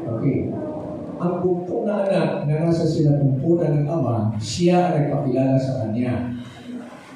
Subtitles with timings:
[0.00, 0.48] Okay.
[1.20, 6.32] Ang bumpong na anak na nasa sinatumpunan ng ama, siya ang nagpakilala sa kanya.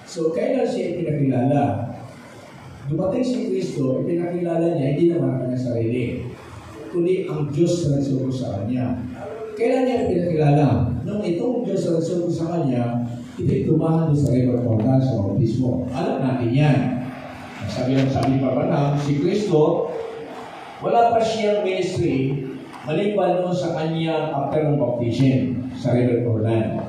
[0.04, 1.88] So, kailan siya ipinakilala?
[2.84, 6.04] Dumating si Kristo, ipinakilala niya, hindi naman ang kanyang sarili.
[6.92, 9.00] Kundi ang Diyos na nagsugo sa kanya.
[9.56, 10.66] Kailan niya ipinakilala?
[11.08, 13.08] Nung itong Diyos na nagsugo sa kanya,
[13.40, 15.88] ito'y tumahan doon sa River Jordan sa bautismo.
[15.96, 16.78] Alam natin yan.
[17.64, 19.88] Sabi ng sabi pa ba si Kristo,
[20.84, 22.43] wala pa siyang ministry
[22.84, 26.84] maliban noon sa kanya after ng baptism sa River Jordan.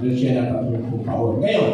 [0.00, 1.34] Doon siya nakatulong taon.
[1.42, 1.72] Ngayon,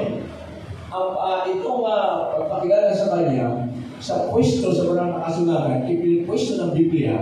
[0.91, 3.69] ang uh, itong uh, pagpakilala sa kanya
[4.01, 7.15] sa pwesto sa mga nakasulatan, ipinipwesto ng Biblia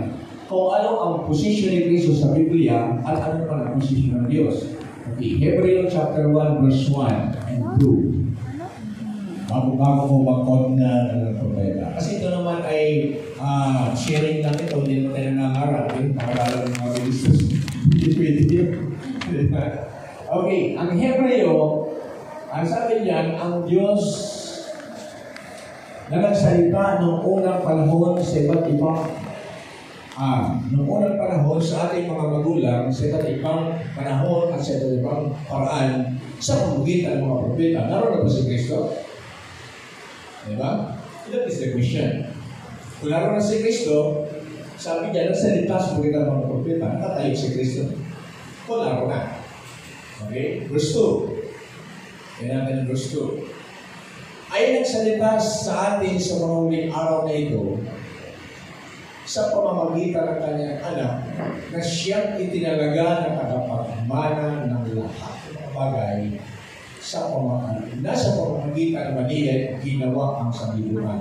[0.47, 4.79] kung ano ang posisyon ni Kristo sa Biblia at ano pa ang posisyon ng Diyos.
[5.15, 8.25] Okay, Hebrew chapter 1 verse 1 and 2
[9.45, 11.93] bago-bago mo mag-on na ng propeta.
[11.97, 15.87] Kasi ito naman ay uh, sharing lang ito, hindi naman tayo nangangarap.
[16.01, 16.07] Eh?
[16.17, 17.41] Pakilala ng mga ministers.
[17.85, 18.71] Hindi pwede yun.
[20.41, 21.59] okay, ang Hebreo,
[22.49, 24.03] ang sabi niyan, ang Diyos
[26.09, 29.03] na nagsalita noong unang panahon sa iba't ibang
[30.15, 35.03] Ah, noong unang panahon sa ating mga magulang, sa iba't ibang panahon at sa iba't
[35.03, 38.95] ibang paraan, sa pamagitan ng mga propeta, naroon na ba si Kristo?
[40.45, 41.01] Diba?
[41.33, 42.29] That is the question.
[43.01, 44.29] Kung na si Kristo,
[44.77, 47.83] sabi niya, nagsalita sa mga mga propeta, nakatayo si Kristo.
[48.69, 49.41] Kung naroon na.
[50.29, 50.69] Okay?
[50.69, 52.41] Verse 2.
[52.41, 54.53] Kaya natin ang verse 2.
[54.53, 57.81] Ay nagsalita sa atin sa mga huling araw na ito
[59.25, 61.15] sa pamamagitan ng kanyang anak
[61.73, 66.21] na siyang itinalaga ng tagapagmana ng lahat ng bagay
[67.05, 69.55] sa pamamagitan, nasa pamamagitan ng Manila,
[69.85, 71.21] ginawa ang sanlibutan.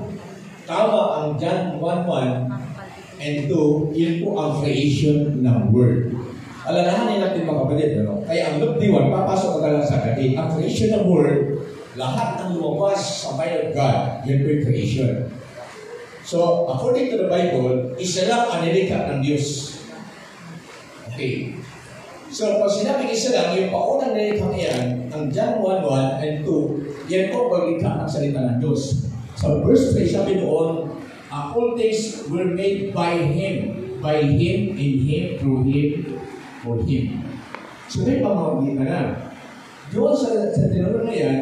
[0.64, 6.16] Tama ang John 1.1 and 2, yun po ang creation ng Word.
[6.64, 8.24] Alalahanin natin mga kapatid, ano?
[8.24, 11.60] Kaya ang Luke 1, papasok ka lang sa atin, ang creation ng Word,
[12.00, 15.14] lahat ng lumabas sa mind of God, yun po yung creation.
[16.24, 19.76] So, according to the Bible, isa lang ang nilikha ng Diyos.
[21.12, 21.60] Okay.
[22.34, 27.30] So, pag sinabi isa lang, yung paunang nilikhang yan, ang John 1.1 and 2, yan
[27.30, 29.06] po paglikha ng salita ng Diyos.
[29.38, 30.98] So, verse 3, sabi doon,
[31.30, 36.18] uh, all things were made by Him, by Him, in Him, through Him,
[36.66, 37.22] for Him.
[37.86, 39.02] So, may pamamagitan na.
[39.94, 41.38] Doon sa, sa tinanong na yan,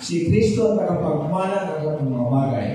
[0.00, 2.68] si Kristo ang nakapagmana ng mga bagay.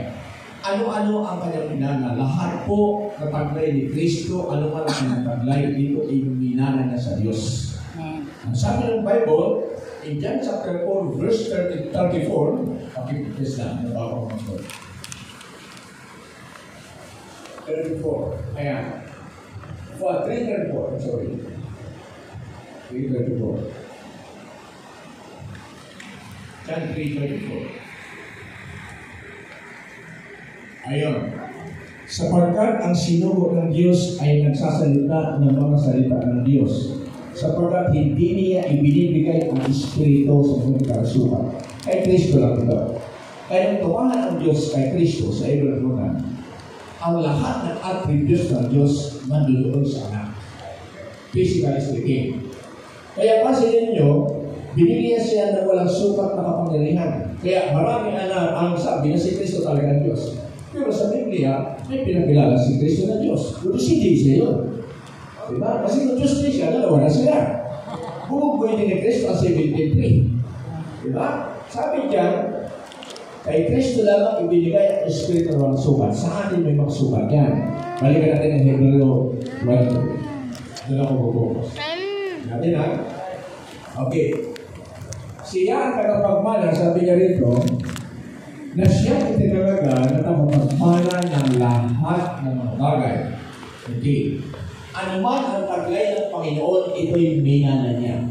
[0.65, 2.17] Ano-ano ang kanyang pinana?
[2.17, 6.97] Lahat po na taglay ni Kristo, ano man ang kanyang taglay, dito ay minana niya
[6.97, 7.77] sa Diyos.
[8.45, 9.69] Ang sabi ng Bible,
[10.01, 14.65] in John chapter 4, verse 30, 34, pakipagkis lang, nababa ko mga
[17.65, 18.57] 34.
[18.57, 18.85] Ayan.
[19.97, 21.29] For 334, I'm sorry.
[22.89, 23.69] 334.
[26.65, 27.84] John 334.
[30.85, 31.33] Ayon.
[32.05, 37.01] Sapagkat ang sinugo ng Diyos ay nagsasalita ng mga salita ng Diyos.
[37.33, 41.45] Sapagkat hindi niya ibinibigay ang Espiritu sa mga karasuhan.
[41.81, 43.01] Kay Kristo lang ito.
[43.49, 45.97] Kaya tumahan ang Diyos kay Kristo sa Ibrahim
[47.01, 50.37] ang lahat ng attributes ng Diyos nandoon sa anak.
[51.33, 52.49] Physically speaking.
[53.17, 54.09] Kaya kasi ninyo,
[54.77, 57.11] binigyan siya ng walang sukat na kapangyarihan.
[57.41, 60.44] Kaya marami anak ang sabi na si Kristo talaga ang Diyos.
[60.75, 63.63] Pero sa Biblia, may pinakilala si Kristo na Diyos.
[63.63, 64.55] Pero si Jesus yun.
[65.47, 65.79] Diba?
[65.87, 67.63] Kasi kung Diyos din siya, dalawa na sila.
[68.75, 71.07] Din ni Kristo ang 73.
[71.07, 71.27] Diba?
[71.71, 72.33] Sabi diyan,
[73.47, 76.11] kay Kristo lamang ibinigay ang Espiritu ng mga sukat.
[76.11, 77.53] Sa atin may mga sukat yan.
[78.03, 79.09] Balikan natin ang Hebreo
[79.63, 80.91] 1.
[80.91, 81.67] Doon ako bubukas.
[82.51, 82.87] Natin ha?
[84.05, 84.27] Okay.
[85.45, 87.63] Siya ang tagapagmana, sabi niya rito,
[88.75, 93.15] na siya itinalaga na tagapagmana ng lahat ng mga bagay.
[93.87, 94.43] Okay.
[94.91, 98.27] Ano man ang taglay ng Panginoon, ito yung minana niya.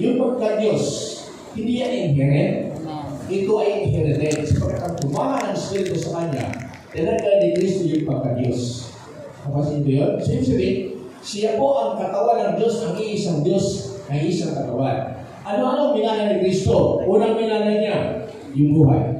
[0.00, 0.84] Yung pagka-Diyos,
[1.52, 2.72] hindi yan inherent.
[3.24, 4.48] Ito ay inherited.
[4.48, 6.48] Sapagkat ang tumahan ng Espiritu sa Kanya,
[6.92, 8.60] talaga ni Kristo yung pagka-Diyos.
[9.44, 10.12] Kapasin ko yun?
[10.24, 15.20] So, yung siya po ang katawan ng Diyos, ang iisang Diyos, ang isang katawan.
[15.44, 17.04] Ano-ano minana ni Kristo?
[17.04, 19.13] Unang minana niya, yung buhay.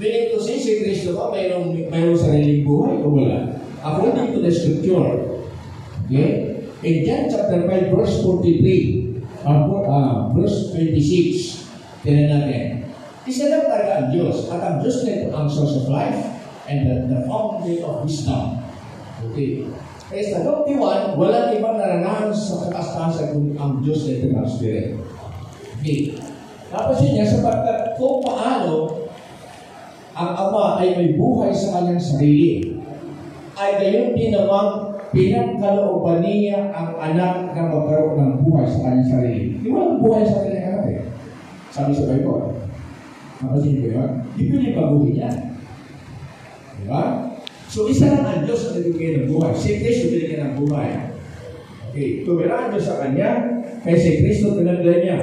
[0.00, 3.52] Meaning to say, si Kristo ba mayroong, mayroong sariling buhay o wala?
[3.84, 5.36] According to the scripture,
[6.08, 6.64] okay?
[6.80, 11.68] In John chapter 5, verse 43, uh, uh, verse 26,
[12.00, 12.88] tinan natin.
[13.28, 14.48] Isa lang talaga ang Diyos.
[14.48, 16.16] At ang Diyos na ito ang source of life
[16.64, 18.64] and the, the fountain of wisdom.
[19.20, 19.68] Okay.
[20.08, 24.96] Kaya sa Luke 1, walang ibang narangahan sa katastasan kung ang Diyos na Eternal Spirit.
[25.76, 26.16] Okay.
[26.72, 28.99] Tapos yun niya, sapagkat kung paano
[30.20, 32.76] ang Ama ay may buhay sa kanyang sarili,
[33.56, 39.44] ay gayon din naman pinagkalooban niya ang anak na magkaroon ng buhay sa kanyang sarili.
[39.64, 41.00] Di walang buhay sa kanyang anak eh.
[41.72, 42.60] Sabi sa Bible.
[43.40, 44.10] Napansin ko yun?
[44.36, 45.36] Di pwede baguhin yan.
[46.76, 47.02] Di ba?
[47.70, 49.52] So, isa lang ang Diyos na nagbibigay ng buhay.
[49.56, 50.90] Si Kristo binigyan ng buhay.
[51.90, 53.30] Okay, tumira ang Diyos sa Kanya,
[53.82, 55.18] kaya si Kristo pinagdala niya.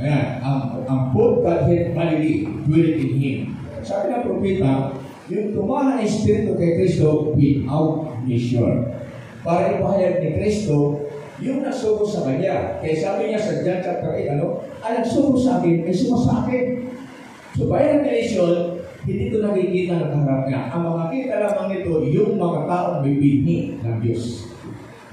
[0.00, 3.59] Ayan, ang, ang full Godhead bodily dwelling in Him.
[3.80, 4.94] Sabi ng propeta,
[5.30, 8.76] yung tumahan ng Espiritu kay Kristo without measure.
[9.40, 11.06] Para ipahayag ni Kristo,
[11.40, 12.82] yung nagsugo sa Kanya.
[12.84, 16.44] Kaya sabi niya sa John chapter 8, ano, ang nagsugo sa akin, ay sumo sa
[16.44, 16.92] akin.
[17.56, 18.76] So, by revelation,
[19.08, 20.60] hindi ko nakikita ang harap niya.
[20.76, 24.52] Ang makakita lamang nito, yung mga taong may binhi ng Diyos.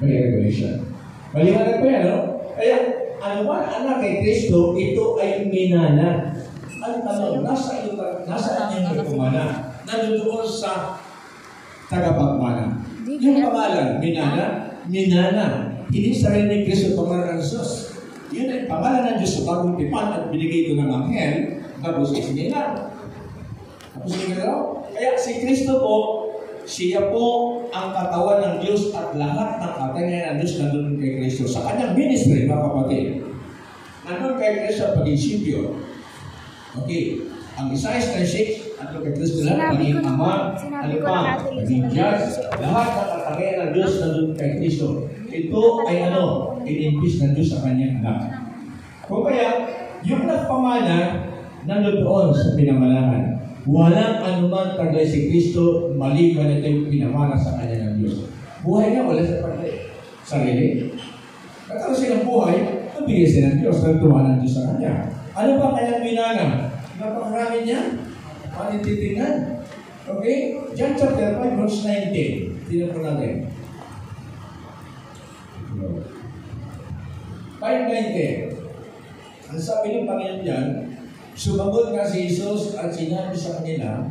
[0.04, 0.92] By revelation.
[1.32, 2.20] Maliwanag pa yan, no?
[2.60, 2.78] Kaya,
[3.18, 6.37] ano man anak kay Kristo, ito ay minana.
[6.78, 7.98] Ang tanong, nasa iyo,
[8.30, 9.44] nasa inyo may kumana?
[9.82, 11.02] Nandoon sa
[11.90, 12.86] tagapagmana.
[13.08, 14.46] Yung pangalan, minana,
[14.86, 15.46] minana.
[15.90, 17.72] Hindi sarili ni Kristo pangalan ng Diyos.
[18.30, 22.92] Yun ay pangalan ng Diyos sa bagong tipan at binigay ito ng anghel, tapos isinila.
[23.96, 24.84] Tapos isinila.
[24.92, 25.96] Kaya si Kristo po,
[26.68, 31.48] siya po ang katawan ng Diyos at lahat ng katangian ng Diyos nandun kay Kristo.
[31.48, 33.08] Sa kanyang ministry, mga kapatid,
[34.04, 35.60] nandun kay Kristo ang pag-isipyo.
[36.84, 37.26] Okay.
[37.58, 42.62] Ang Isaiah 36, ano kay Kristo lang, maging na- ama, na natin, maging judge, na-
[42.62, 45.10] lahat ng katangian ng Diyos nandun kay Kristo.
[45.26, 46.24] Ito ay ano,
[46.62, 48.46] inimbis ng Diyos sa kanyang anak.
[49.10, 49.66] Kung kaya,
[50.06, 50.98] yung nagpamana,
[51.66, 53.42] nandun doon sa pinamalahan.
[53.66, 58.30] Walang anuman taglay si Kristo, maliban ito yung pinamana sa kanya ng Diyos.
[58.62, 59.90] Buhay niya, wala sa taglay.
[60.22, 60.94] Sarili.
[61.68, 62.58] Nagkaroon siya ng buhay,
[62.96, 65.17] nabigay siya ng Diyos, nagtuwa ng Diyos sa kanya.
[65.38, 66.74] Ano ba kanyang pinana?
[66.98, 67.82] Napakarami niya.
[68.50, 69.62] Paano titingnan?
[70.10, 70.58] Okay?
[70.74, 72.66] John chapter 5, verse 19.
[72.66, 73.46] Tingnan po natin.
[77.62, 80.68] 5.19 Ang sabi ng Panginoon dyan,
[81.38, 84.10] sumagot nga si Jesus at sinabi sa kanila,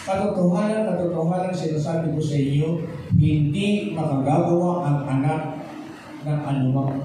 [0.00, 2.82] Katotohanan, katotohanan sinasabi ko sa inyo,
[3.14, 5.42] hindi makagagawa ang anak
[6.26, 6.98] ng anumang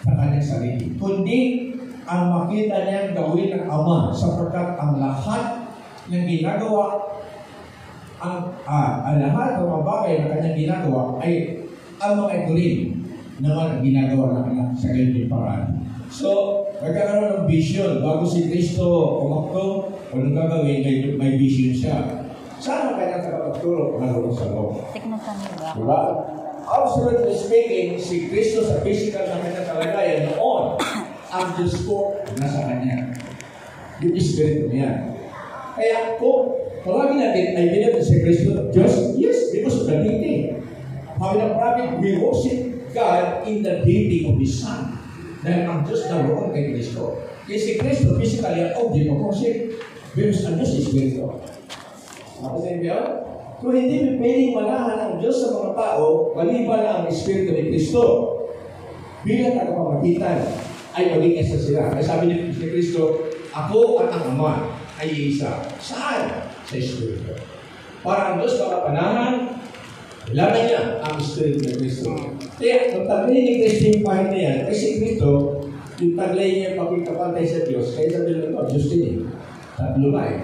[0.00, 0.94] sa kanyang sarili.
[0.96, 1.73] Kundi
[2.04, 5.72] ang makita niyang gawin ng Ama sapagkat ang lahat
[6.12, 7.00] ng ginagawa
[8.24, 11.60] ang, ah, ang lahat ng mga bagay na kanyang ginagawa ay
[12.00, 12.76] ang mga rin
[13.42, 15.84] naman ang ginagawa ng anak sa ganyan paraan.
[16.06, 17.98] So, nagkakaroon ng vision.
[17.98, 21.98] Bago si Kristo umakto, o nung gagawin, may, may vision siya.
[22.62, 23.98] Saan ang kanyang tagapagtulog?
[23.98, 24.78] Naroon sa loob.
[25.74, 26.00] Diba?
[26.64, 30.78] Absolutely speaking, si Kristo sa physical na kanyang kalagayan noon,
[31.82, 33.10] po nasa kanya.
[34.02, 35.18] Yung Espiritu niya.
[35.74, 36.54] Kaya kung
[36.86, 40.54] tawagin natin, I believe si Kristo, Diyos, yes, because of the deity.
[41.14, 44.98] In a prophet, we worship God in the deity of His Son.
[45.42, 47.18] Dahil ang Diyos naroon kay Kristo.
[47.44, 49.56] Kaya si Kristo, physically, ang object of worship.
[50.14, 51.26] Because ang Diyos is Espiritu.
[52.38, 52.98] Ako sa inyo?
[53.58, 58.02] Kung hindi pwedeng manahan ang Diyos sa mga tao, maliban na ang Espiritu ni Kristo,
[59.24, 60.38] bilang tagapamagitan
[60.94, 61.90] ay maging isa sila.
[61.90, 64.70] Kaya sabi ni Kristo, ako at ang Ama
[65.02, 65.66] ay isa.
[65.82, 66.50] Saan?
[66.64, 67.34] Sa Espiritu.
[68.00, 69.34] Para ang Diyos makapanahan,
[70.30, 72.10] kailangan niya ang Espiritu ni Kristo.
[72.56, 75.30] Kaya, kung taglay ni Kristo yung pahit na yan, kasi Kristo,
[75.98, 79.16] yung taglay niya pagkikapantay sa Diyos, kaya sabi nila, Diyos din eh.
[79.74, 80.38] Tatlo ba eh.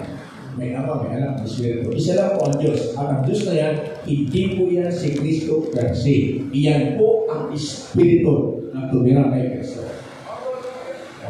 [0.59, 1.95] May ama, may anak, may Espiritu.
[1.95, 2.91] Isa lang po ang Diyos.
[2.99, 6.43] At ang Diyos na yan, hindi po yan si Kristo se.
[6.51, 9.80] Iyan po ang Espiritu na tumira kay Kristo.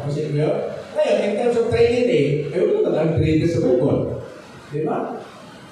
[0.02, 0.58] Tapos yun yun?
[0.98, 4.18] Ngayon, in terms of Trinity, ay wala talagang Trinity sa Bible.
[4.74, 5.14] Di ba?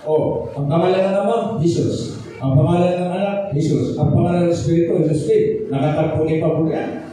[0.07, 2.23] O, ang pangalan ng Ama, Jesus.
[2.39, 3.99] Ang pangalan ng anak, Jesus.
[3.99, 5.45] Ang pangalan ng Espiritu, Jesus din.
[5.67, 7.11] Nakatagpunin pa po yan.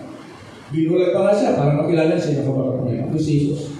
[0.70, 3.74] Binulag pa nga siya para makilala siya na kapag Ako si Jesus.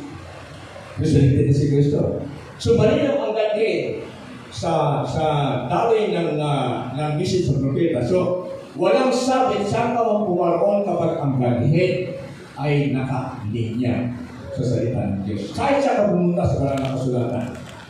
[0.98, 2.26] Presidente na si Kristo.
[2.58, 4.02] So, malinaw ang ganti
[4.50, 5.26] sa sa
[5.70, 8.02] daloy ng, uh, ng message ng propeta.
[8.02, 12.17] So, walang sabi saan ka pumaroon kapag ang Godhead
[12.58, 14.14] ay nakalinya
[14.54, 15.54] sa salita ng Diyos.
[15.54, 17.46] Kahit siya ka pumunta sa parang nakasulatan.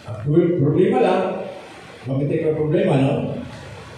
[0.07, 0.17] Ang
[0.59, 1.21] problema lang,
[2.07, 3.13] bakit ikaw problema, no?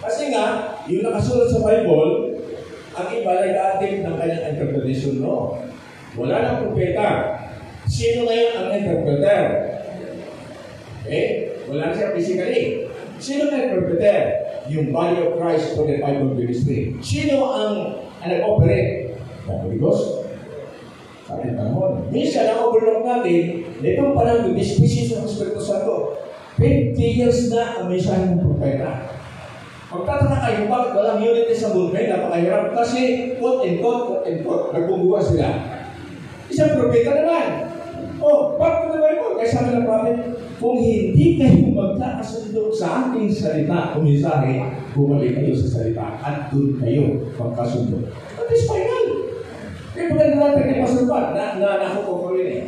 [0.00, 2.10] Kasi nga, yung nakasulat sa Bible,
[2.94, 5.62] ang iba ating ng kanyang interpretation, no?
[6.18, 7.38] Wala nang propeta.
[7.86, 9.42] Sino ngayon ang interpreter?
[11.06, 11.26] Okay?
[11.70, 12.90] Wala siya physically.
[13.22, 14.50] Sino na interpreter?
[14.70, 16.94] yung body of Christ for the Bible ministry.
[17.02, 17.74] Sino ang,
[18.22, 19.18] ang nag-operate?
[19.48, 20.19] The Holy Ghost.
[21.30, 22.10] Sabi ng panahon.
[22.10, 26.18] Minsan, ang overlook natin, na itong yung disposition ng Espiritu Santo,
[26.58, 29.14] 50 years na ang mensahe ng propeta.
[29.94, 32.10] Magtataka kayo, bakit walang unity sa ngayon?
[32.10, 32.74] Napakahirap.
[32.74, 33.00] Kasi,
[33.38, 35.48] quote and quote, quote and quote, nagbubuha sila.
[36.50, 37.46] Isang propeta naman.
[38.18, 39.38] Oh, bakit na Bible?
[39.38, 40.18] Kaya sabi ng prophet,
[40.58, 44.66] kung hindi kayo magkakasundo sa aking salita o mensahe,
[44.98, 48.02] bumalik kayo sa salita at doon kayo magkasundo.
[48.34, 48.99] That is final.
[50.10, 52.62] Kaya maganda natin kay Pastor Pat, na, na nakupo ko rin eh.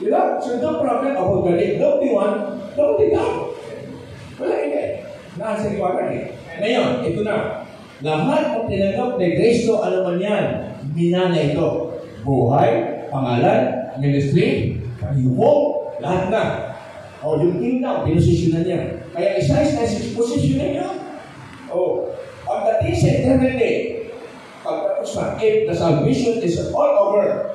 [0.00, 0.40] Di ba?
[0.40, 1.76] So, no problem about galing.
[1.76, 3.52] Don't be one, don't be God.
[4.40, 5.04] Wala hindi.
[5.36, 6.24] Nasa iwanan eh.
[6.56, 7.68] Ngayon, ito na.
[8.00, 10.72] Lahat ng tinanggap ni Kristo, ano man yan,
[11.52, 11.68] ito.
[12.24, 16.42] Buhay, pangalan, ministry, kayubong, lahat na.
[17.20, 18.80] O, yung kingdom, pinosisyonan niya.
[19.12, 19.84] Kaya isa-isa,
[20.16, 20.88] posisyonan niya.
[21.68, 22.08] O,
[22.48, 23.99] pagdating sa eternity,
[25.20, 27.52] na, if the salvation is all over,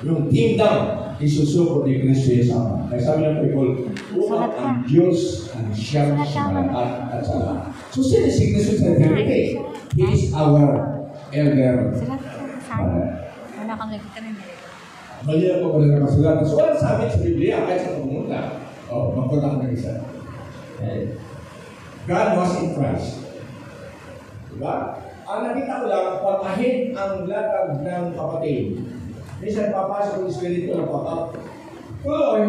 [0.00, 2.72] yung kingdom, isusuko ni Kristo yung sama.
[2.92, 3.70] Kaya sabi ng people,
[4.16, 7.72] upang ang Diyos ang siyang sumalakat at sa lahat.
[7.92, 9.56] So, sino si Kristo sa eternity?
[9.96, 10.84] He is our
[11.32, 11.96] elder.
[11.96, 14.34] Wala kang nakita rin.
[15.24, 16.36] Mali ako pa rin nakasulat.
[16.44, 18.38] So, ano sa amin sa Biblia, kahit sa pumunta,
[18.92, 19.92] oh, magpunta ko ng isa.
[22.06, 23.24] God was in Christ.
[24.52, 25.00] Diba?
[25.26, 28.78] Ang nakita ko lang, patahin ang latag ng kapatid.
[29.42, 31.42] Minsan papasok yung Espiritu ng kapatid.
[32.06, 32.42] Tuloy,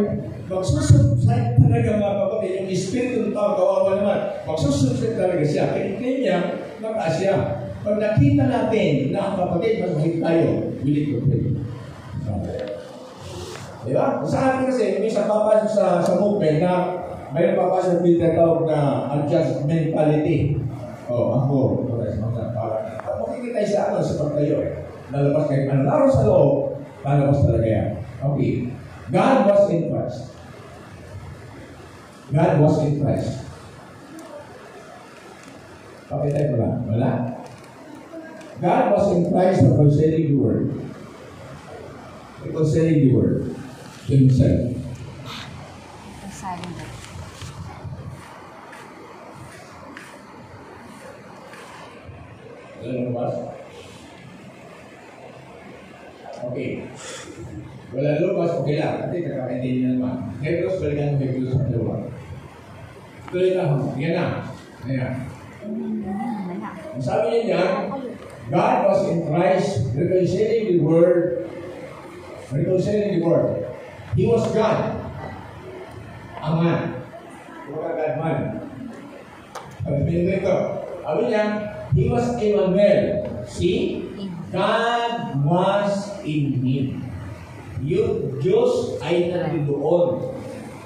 [0.46, 5.74] magsusunod talaga mga kapatid, yung Espiritu ng tao, kawawa naman, magsusunod talaga siya.
[5.74, 6.38] Kaya niya,
[6.78, 7.36] mataas siya.
[7.82, 10.46] Pag nakita natin na ang kapatid, mas mahigit tayo,
[10.86, 11.58] willing to pray.
[13.88, 14.20] Di ba?
[14.28, 16.74] Sa atin kasi, minsan papasok sa, sa movement na
[17.32, 18.80] mayroon papasok yung tinatawag na
[19.16, 20.60] adjust mentality.
[21.08, 22.47] Oh, ako, okay, mga
[23.58, 24.58] makikita tayo sa pagtayo,
[25.10, 27.90] lalabas kayo, ano laro sa loob, lalabas talaga yan.
[28.22, 28.54] Okay.
[29.10, 30.20] God was in Christ.
[32.30, 33.32] God was in Christ.
[36.08, 36.76] Pakita mo lang.
[36.86, 37.12] Wala?
[38.62, 40.66] God was in Christ for concerning the word.
[42.54, 43.42] Concerning the word.
[44.08, 44.77] To himself.
[52.88, 53.36] Wala lumabas?
[56.40, 56.88] Okay.
[57.92, 58.96] Wala lumabas, okay lang.
[59.04, 60.16] Kasi kakakaintindi na naman.
[60.40, 62.08] Hebrews, balikan mo Hebrews sa dalawa.
[63.28, 63.92] Tuloy na ho.
[64.00, 64.26] Yan na.
[64.88, 65.14] Ayan.
[66.96, 67.72] Ang sabi niya niyan,
[68.48, 71.44] God was in Christ reconciling the world.
[72.48, 73.68] Reconciling the world.
[74.16, 74.96] He was God.
[76.40, 77.04] Ang man.
[77.68, 78.40] Wala God man.
[79.84, 80.58] Sabi niya ito.
[81.04, 83.28] Sabi niya, He was Emmanuel.
[83.48, 84.04] See?
[84.52, 87.04] God was in Him.
[87.84, 90.34] Yung Diyos ay nandoon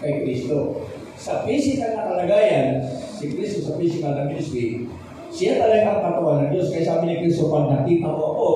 [0.02, 0.86] kay Kristo.
[1.16, 4.90] Sa physical na kalagayan, si Kristo sa physical na ministry,
[5.32, 6.74] siya talaga ang katawan ng Diyos.
[6.74, 8.50] Kaya sabi ni Kristo, pag nakita mo ako,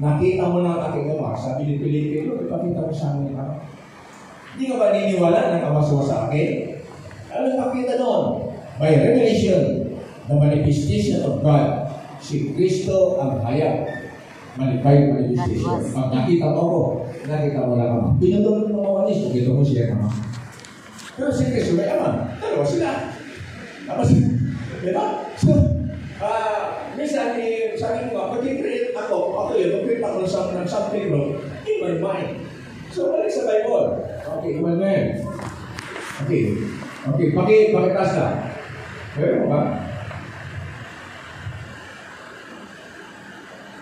[0.00, 1.36] nakita mo na ang aking ama.
[1.36, 3.60] Sabi ni Felipe, Lord, ipakita mo sa amin ang.
[4.56, 6.50] Hindi ka ba niniwala ama mo sa akin?
[7.30, 8.24] Ano yung makita doon?
[8.80, 9.79] By revelation,
[10.28, 11.88] the manifestation of God,
[12.20, 13.88] si Kristo ang hayag.
[14.58, 15.78] Manifest manifestation.
[15.94, 16.80] Pag nakita mo ako,
[17.24, 18.08] nakita mo lang ama.
[18.18, 20.08] Pinutulong mo ako anis, nakita mo siya ama.
[21.16, 22.34] Pero si Kristo may ama.
[22.36, 22.90] Dalawa sila.
[23.86, 24.08] Tapos,
[24.80, 25.06] di ba?
[25.38, 25.50] So,
[26.20, 31.04] ah, minsan, eh, sabi ko, mag-create ako, ako yun, mag-create ako ng some- ng something
[31.08, 31.30] wrong
[31.64, 32.44] in my mind.
[32.90, 34.02] So, balik sa Bible.
[34.20, 35.06] Okay, Emmanuel.
[36.26, 36.44] Okay.
[37.00, 38.26] Okay, paki, pakitas ka.
[39.16, 39.89] Pwede mo ba?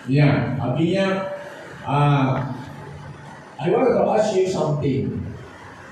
[0.09, 0.57] Yan.
[0.57, 1.37] Sabi niya,
[1.85, 2.49] ah,
[3.61, 5.21] I want to ask you something.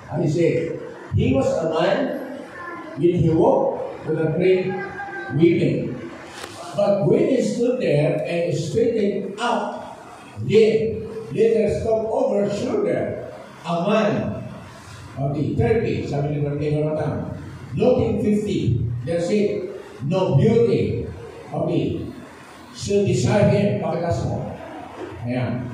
[0.10, 0.82] And he said,
[1.14, 1.98] he was a man
[2.98, 4.74] when he walked with a great
[5.38, 5.94] women.
[6.74, 9.98] But when he stood there and straightened up,
[10.46, 13.34] then later stood over shoulder,
[13.66, 14.14] a man,
[15.20, 17.14] okay, 30, sabi ni Martin Jonathan,
[17.76, 21.10] looking 50, that's it, no beauty,
[21.52, 22.07] okay,
[22.88, 24.48] should desire him, pakitas mo.
[25.28, 25.68] Ayan.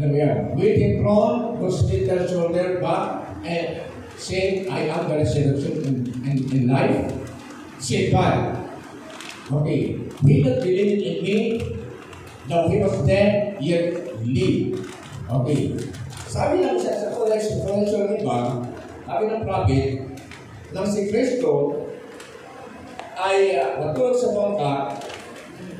[0.00, 0.36] Alam mo yan.
[0.56, 3.84] Waiting throne, was little shoulder back, and
[4.16, 5.94] say, I am the resurrection in,
[6.24, 7.12] in, in life.
[7.76, 8.56] Say God.
[9.52, 10.00] Okay.
[10.24, 11.36] He that believed in me,
[12.48, 13.92] though he was dead, yet
[14.24, 14.88] live.
[15.28, 15.76] Okay.
[16.28, 17.60] Sabi lang sa sa collection
[18.20, 18.64] iba,
[19.04, 19.88] sabi ng prophet,
[20.72, 21.84] nang si Kristo
[23.16, 24.72] ay uh, matulog sa bangka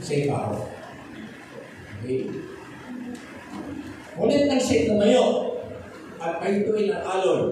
[0.08, 0.48] sa ikaw.
[2.00, 2.32] Okay?
[4.16, 5.52] Ngunit nagsik tumayo
[6.16, 7.42] at pahituin ang alon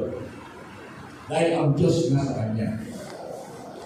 [1.28, 2.80] dahil ang Diyos na sa kanya.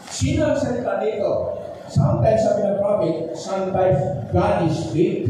[0.07, 1.59] Sino ang salita dito?
[1.91, 3.99] Sometimes sabi ng prophet, sometimes
[4.31, 5.27] God is speak,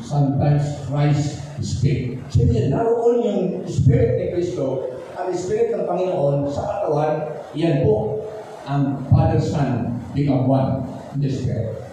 [0.00, 2.24] sometimes Christ is speak.
[2.32, 8.24] Sabi naroon yung Spirit ni Kristo at Spirit ng Panginoon sa katawan, yan po
[8.64, 11.87] ang Father, Son, become one in the Spirit.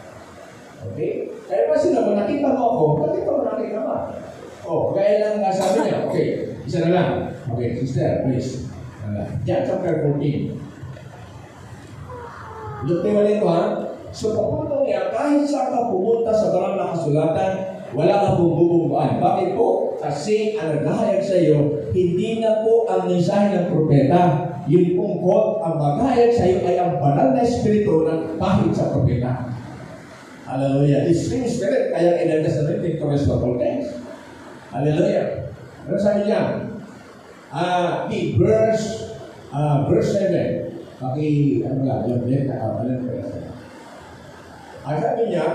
[0.94, 1.34] Okay?
[1.46, 3.96] Kaya pa sila, kung nakita mo ako, nakita mo nakita mo.
[4.66, 6.28] Oh, gaya lang nga sabi niya, okay,
[6.66, 7.10] isa na lang.
[7.54, 8.66] Okay, sister, please.
[9.06, 10.58] Uh, John chapter 14.
[12.86, 13.64] Look mo nito ha.
[14.10, 17.54] So papunto niya, kahit saan ka pumunta sa barang na kasulatan,
[17.94, 19.22] wala kang bububungaan.
[19.22, 19.94] Bakit po?
[20.02, 24.22] Kasi ang naghahayag sa iyo, hindi na po ang mensahe ng propeta.
[24.66, 28.90] Yung pong quote, ang maghahayag sa iyo ay ang banal na espiritu ng kahit sa
[28.94, 29.55] propeta.
[30.46, 31.10] Hallelujah.
[31.10, 33.98] The same spirit, kaya inandas na rin Victorious Gospel Text.
[34.70, 35.50] Hallelujah.
[35.90, 36.70] Ano sabi niya?
[37.50, 39.18] Ah, di verse,
[39.50, 41.02] ah, verse 7.
[41.02, 43.42] Paki, ano lang, yung net, ah, ano ko yan.
[44.86, 45.46] Ang sabi niya,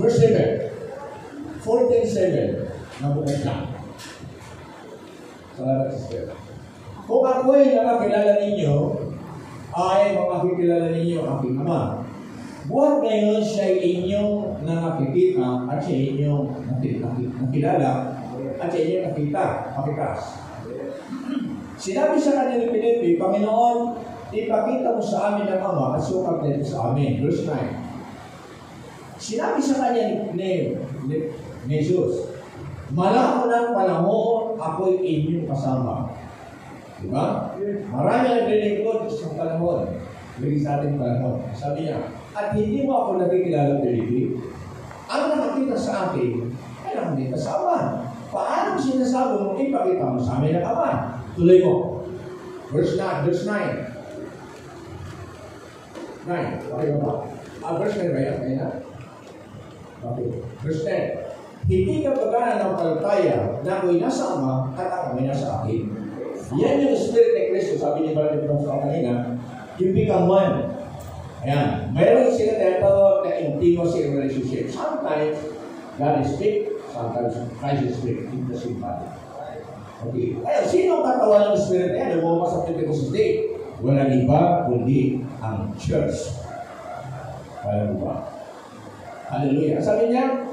[0.00, 3.68] verse 7, 14.7, nabukas lang.
[5.58, 6.32] Salamat sister.
[7.04, 8.74] Kung ako'y nakakilala ninyo,
[9.76, 12.07] ay makakilala ninyo ang aking ama.
[12.66, 16.44] Buhat ngayon siya ay inyong nakakikita at siya inyong
[17.38, 17.92] nakilala
[18.58, 19.44] at siya inyong nakita,
[19.78, 20.20] pakitas.
[21.78, 24.02] Sinabi sa kanya ni Filipe, Panginoon,
[24.34, 27.22] ipakita mo sa amin ang Ama at sukat nito sa amin.
[27.22, 29.22] Verse 9.
[29.22, 30.02] Sinabi sa kanya
[30.34, 30.34] ni,
[31.06, 31.16] ni,
[31.70, 32.34] ni, Jesus,
[32.88, 36.08] Malako ng panahon, ako'y inyong kasama.
[36.98, 37.54] Diba?
[37.92, 39.86] Marami ang nilingkod sa panahon.
[40.40, 41.46] Lagi sa ating panahon.
[41.52, 44.38] Sabi niya, at hindi mo ako nakikilala, Felipe.
[45.10, 46.54] Ang nakakita sa akin,
[46.86, 47.78] ay nakakita sa Ama.
[48.30, 51.18] Paano sinasabi mo, ipakita mo sa amin ang Ama?
[51.34, 52.06] Tuloy mo.
[52.70, 53.26] Verse 9.
[53.26, 53.90] Verse 9.
[56.30, 56.70] 9.
[56.78, 57.26] Okay ba?
[57.66, 58.36] Ah, verse 9 ba yan?
[58.38, 58.68] Kaya na?
[59.98, 60.28] Okay.
[60.62, 61.66] Verse 10.
[61.66, 65.90] Hindi ka pagana ng palataya na ako'y nasa Ama at ako ay nasa akin.
[66.54, 69.36] Yan yung Spirit ni Kristo, sabi ni Brother Tom sa kanina,
[69.76, 70.77] you become one.
[71.46, 71.94] Ayan.
[71.94, 74.64] Mayroon sila tinatawag na intimacy relationship.
[74.74, 75.38] Sometimes,
[75.94, 79.06] God is speak, sometimes Christ is speak in the same body.
[79.98, 80.38] Okay.
[80.38, 82.10] Ayun, sino ang katawan ng Spirit na yan?
[82.22, 83.50] Lumabas sa Pentecost Day.
[83.82, 86.38] Walang iba, kundi ang church.
[87.66, 88.14] Walang iba.
[89.26, 89.78] Hallelujah.
[89.82, 90.46] Sabi niya,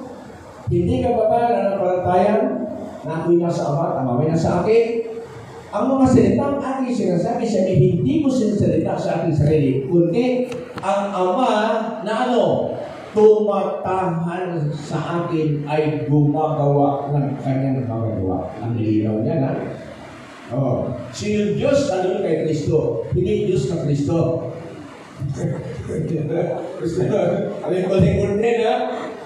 [0.65, 2.35] hindi ka ba ba nananampalataya
[3.05, 4.85] na ako'y nasa Ama, ang Ama nasa akin?
[5.69, 10.49] Ang mga salitang aking sinasabi sa hindi ko sinasalita sa aking sarili, kundi
[10.85, 11.53] ang Ama
[12.05, 12.43] na ano,
[13.17, 18.53] tumatahan sa akin ay gumagawa ng kanyang magagawa.
[18.61, 19.51] Ang linaw niya na.
[20.53, 20.93] Oh.
[21.09, 23.09] Si yung Diyos, ano kay Kristo?
[23.17, 24.17] Hindi Diyos na Kristo.
[27.65, 28.75] ano yung kaling ordin, ha?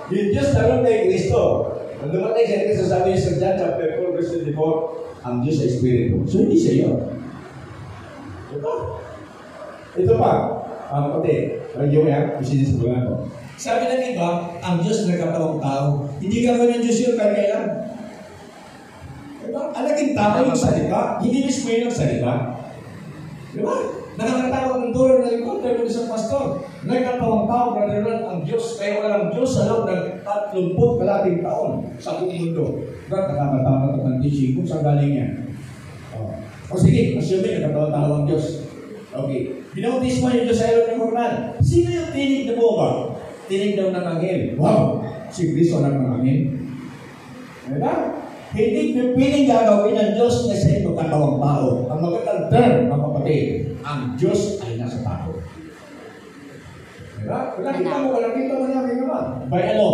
[0.07, 1.41] Yung Diyos naroon kay Kristo.
[1.99, 5.67] Nung dumating siya Kristo, sabi niya sa John chapter 4, verse 24, ang Diyos ay
[5.67, 6.23] Espiritu.
[6.23, 6.95] So, hindi siya yun.
[8.55, 8.71] Ito.
[9.99, 10.58] Ito pa.
[10.89, 11.61] Ang kapatid,
[11.93, 13.29] yung yan, isisimulan ko.
[13.59, 16.09] Sabi ng iba, ang Diyos nagkatawang tao.
[16.17, 17.59] Hindi ka ng Diyos yun, kaya kaya.
[19.45, 19.69] Diba?
[19.69, 22.33] Alaking tao yung salita, hindi mismo yun ang salita.
[23.53, 23.75] Diba?
[24.17, 26.65] Nakakatawag ng tulad na likod, pero isang pastor.
[26.89, 32.17] Nagkatawang tao, Ron, ang Diyos, kaya walang Diyos sa loob ng 30 kalating taon sa
[32.17, 32.81] buong mundo.
[33.05, 33.29] Diba?
[33.29, 35.31] Nakakatawa ito ng teaching kung saan galing yan.
[36.17, 36.33] Oh.
[36.73, 38.68] O sige, assuming nagkatawang tao ang Diyos.
[39.09, 39.41] Okay.
[39.73, 41.33] Binautis mo yung Diyos sa ilog ng Jordan.
[41.65, 42.89] Sino yung tinig na bomba?
[43.49, 44.41] Tinig daw ng angel.
[44.61, 45.01] Wow!
[45.33, 46.41] Si Kristo ng mga angel.
[47.69, 47.93] Diba?
[48.49, 51.67] Hindi pipiling gagawin ng Diyos na sa inyo katawang tao.
[51.89, 53.45] Ang magandang term, mga kapatid,
[53.85, 55.37] ang Diyos ay nasa tao.
[57.17, 57.39] Diba?
[57.53, 59.23] Kung nakita mo, kung nakita mo kaya naman.
[59.49, 59.87] By ano?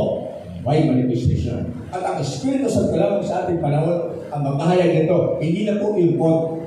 [0.64, 1.72] By manifestation.
[1.92, 6.65] At ang Espiritu sa kalamang sa ating panahon, ang maghahayag nito, hindi na po quote.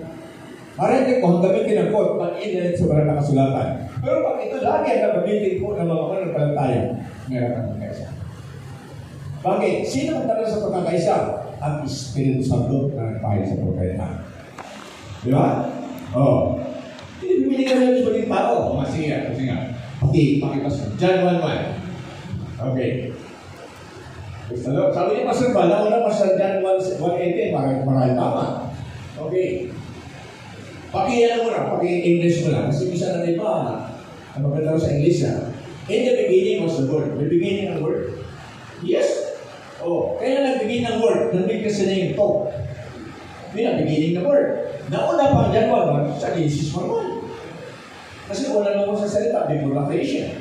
[0.78, 3.68] Marinig ko, gamitin ang quote, pag-internet sa barang nakasulatan.
[3.98, 6.82] Pero pag ito lagi ang gagamitin po ng mga mananampalataya,
[7.26, 8.08] meron ang magkaisa.
[9.42, 9.76] Bakit?
[9.82, 11.16] Sino ang talaga sa pagkakaisa?
[11.58, 14.06] Ang Espiritu Santo na nagpahil sa propeta.
[15.26, 15.66] Di ba?
[16.14, 16.22] Oo.
[16.22, 16.42] Oh.
[17.18, 18.78] Hindi bumili ka ng ibang tao.
[18.78, 19.74] Oh, sige sige nga.
[19.98, 20.94] Okay, pakipas.
[20.94, 21.74] John 1.1.
[22.70, 22.90] Okay.
[24.46, 24.94] Gusto?
[24.94, 28.70] Sabi niya, Pastor ba, nauna pa sa John 1.18, bakit marahil tama?
[29.18, 29.74] Okay.
[30.88, 32.72] Paki-ano mo na, paki-English mo lang.
[32.72, 33.85] Kasi bisa na iba,
[34.38, 35.51] Ang maganda sa English ah.
[35.90, 37.16] In the beginning was the Word.
[37.18, 38.22] May beginning ang Word?
[38.87, 39.35] Yes.
[39.83, 42.55] Oh, kaya nagbigay ng Word, nandun kasi na yung talk.
[43.57, 44.48] Yun ang beginning ng Word.
[44.88, 48.31] Nauna pa ang January sa Genesis 1.
[48.31, 50.38] Kasi lang mo sa salita, before the creation.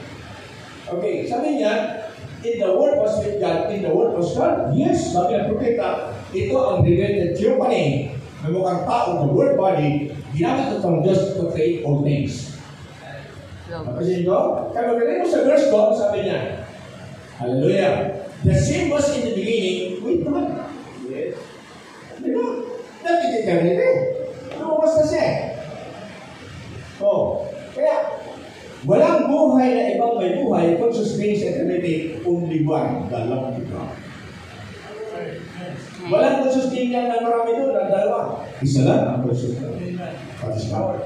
[0.87, 2.05] Okay, sabi niya,
[2.43, 4.71] in the Word was with God, in the Word was God.
[4.77, 10.77] Yes, sabi ng propeta, ito ang related theophany na mukhang tao, the word body, ginamit
[10.77, 12.57] ito ng Diyos to create all things.
[13.67, 14.71] Napansin ko?
[14.71, 16.63] Kaya magaling mo sa verse ko, sabi niya,
[17.37, 18.25] Hallelujah.
[18.41, 20.73] The same was in the beginning with God.
[21.05, 21.37] Yes.
[22.17, 22.45] Di ba?
[23.05, 23.89] Dapat eternity.
[24.57, 25.27] Lumabas na siya.
[26.97, 27.45] Oh,
[27.77, 28.25] kaya,
[28.89, 33.93] walang buhay na ibang may buhay kung sustains eternity, only one, the love of God.
[36.07, 38.19] Walang konsusting niya na marami doon, na dalawa.
[38.63, 39.99] Isa lang ang konsusting.
[39.99, 41.03] That is power.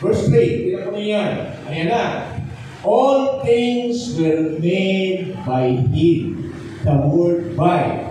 [0.00, 1.32] Verse 3, tingnan ko niyo yan.
[1.68, 2.04] Ayan na.
[2.80, 6.50] All things were made by Him.
[6.80, 8.08] The word by.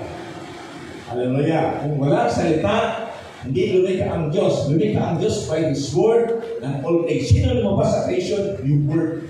[1.09, 1.81] Hallelujah.
[1.81, 3.09] Kung wala salita,
[3.41, 4.69] hindi lumika ang Diyos.
[4.69, 7.33] Lumika ang Diyos by His word ng all things.
[7.33, 8.61] Sino lumabas sa creation?
[8.61, 9.25] Yung word.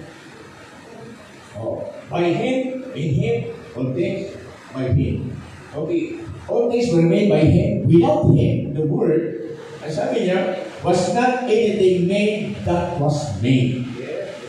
[1.55, 1.87] Oh.
[2.11, 3.37] By Him, in Him,
[3.79, 4.35] all things,
[4.75, 5.31] by Him.
[5.71, 6.28] Okay.
[6.49, 7.85] All things were made by Him.
[7.85, 13.85] Without Him, the Word, ang sabi niya, was not anything made that was made.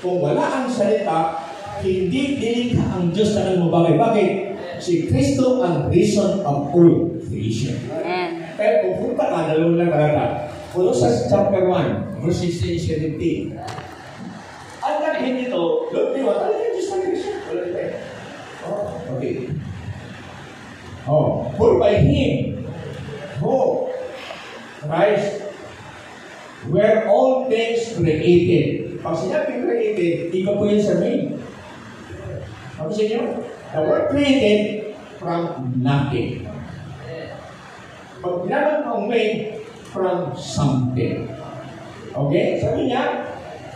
[0.01, 1.45] Kung wala ang salita,
[1.85, 3.95] hindi dinikha ang Diyos na ng bagay.
[4.01, 4.33] Bakit?
[4.81, 7.77] Si Kristo ang reason of all creation.
[7.93, 8.57] Amen.
[8.57, 10.27] Pero kung punta ka, dalawang lang karata.
[10.73, 13.57] Colossus chapter 1, verse 16 17.
[14.81, 16.33] Ang naghin nito, look, di ba?
[16.41, 17.37] Talagang Diyos ng creation.
[17.49, 17.97] Wala dito.
[18.65, 18.85] Oh,
[19.17, 19.35] okay.
[21.09, 22.65] Oh, for by Him,
[23.37, 23.93] who,
[24.81, 25.45] Christ,
[26.73, 28.97] were all things created.
[29.05, 31.37] Pag sinabi created, ikaw po yun sa main.
[32.81, 33.45] Ano sa inyo?
[33.77, 36.49] The word created from nothing.
[38.25, 39.61] Pag ginamit mo ang main,
[39.93, 41.29] from something.
[42.15, 42.47] Okay?
[42.63, 43.05] Sabi niya,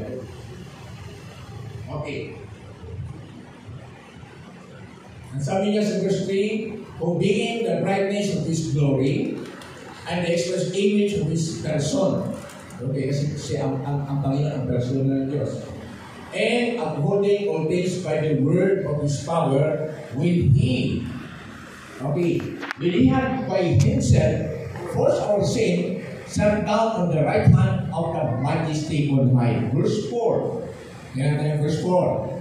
[1.86, 2.34] Okay.
[5.36, 9.36] Ang sabi niya sa verse 3, Who being the brightness of His glory
[10.08, 12.31] and the express image of His person.
[12.75, 15.63] Okay, kasi, kasi ang, ang, ang Panginoon ang person ng Diyos.
[16.36, 21.08] And upholding all things by the word of His power, with He,
[21.99, 22.39] okay,
[22.79, 24.51] when He had by Himself
[24.91, 29.71] forced our sin, sat down on the right hand of the majesty on high.
[29.71, 30.63] Verse 4.
[31.15, 32.36] Yan tayo, verse 4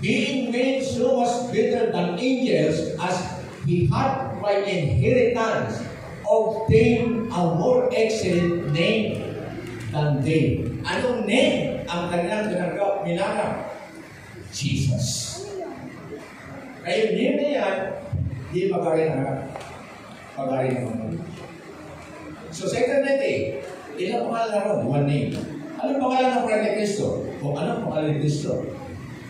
[0.00, 3.35] being made so much better than angels as
[3.66, 5.82] he had by inheritance
[6.22, 9.20] obtained a more excellent name
[9.90, 10.62] than they.
[10.86, 13.66] Anong name ang kanilang tinanggap, minana?
[14.54, 15.42] Jesus.
[16.86, 17.76] Kaya name na yan,
[18.54, 19.50] di magaling na
[20.38, 21.18] magaling naman.
[22.54, 23.58] So sa eternity,
[23.98, 24.80] ilang pangalan na ron?
[24.86, 25.34] One name.
[25.82, 27.26] Anong pangalan ng ni Kristo?
[27.42, 28.62] O anong pangalan ni Kristo?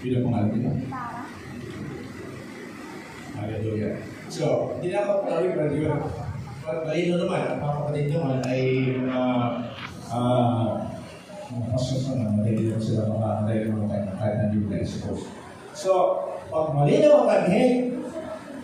[0.04, 0.72] Bilang pangalan nila.
[3.36, 4.15] Hallelujah.
[4.26, 5.96] So, hindi na ako palawin pero di ba?
[6.66, 8.62] Malino naman, ang mga kapatid naman ay
[8.98, 9.22] mga
[10.10, 10.82] ah
[11.46, 15.30] mga pasok na malino sila mga malino mga kahit na hindi I suppose.
[15.78, 15.92] So,
[16.50, 18.02] pag malino ang kanhin,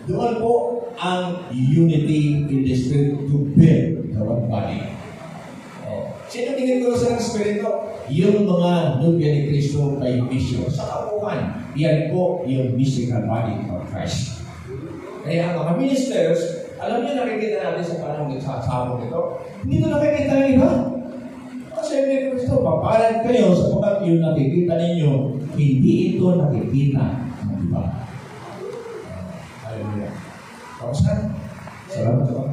[0.03, 0.53] doon po
[0.99, 4.83] ang unity in the spirit to build the one body.
[5.87, 6.11] Oh.
[6.27, 7.71] Sino tingin ko sa Espiritu?
[8.11, 11.71] Yung mga nubya ni Kristo kay Misyo sa kapuhan.
[11.79, 14.42] Yan po yung mystical body of Christ.
[15.23, 19.21] Kaya mga ministers, alam niyo nakikita natin sa panahon ng sasabog ito,
[19.63, 20.69] hindi ko nakikita ng iba.
[21.73, 25.11] Kasi may Kristo, papalan kayo sapagkat yung nakikita ninyo,
[25.55, 27.23] hindi ito nakikita
[27.63, 27.83] Di ba?
[29.63, 30.11] Hallelujah.
[30.75, 31.31] Kamusta?
[31.87, 32.52] Salamat sa.